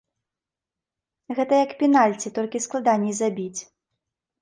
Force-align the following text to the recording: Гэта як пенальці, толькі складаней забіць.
Гэта 1.41 1.53
як 1.65 1.71
пенальці, 1.83 2.35
толькі 2.41 2.65
складаней 2.67 3.13
забіць. 3.23 3.61